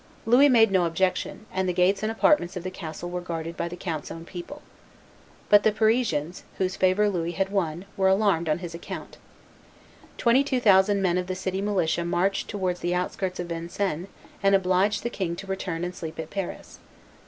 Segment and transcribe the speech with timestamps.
[0.25, 3.67] Louis made no objection; and the gate and apartments of the castle were guarded by
[3.67, 4.63] the count's own people.
[5.47, 9.17] But the Parisians, whose favor Louis had won, were alarmed on his account.
[10.17, 14.07] Twenty two thousand men of the city militia marched towards the outskirts of Vincennes
[14.41, 16.79] and obliged the king to return and sleep at Paris.